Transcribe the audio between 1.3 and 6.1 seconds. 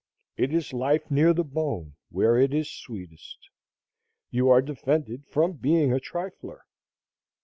the bone where it is sweetest. You are defended from being a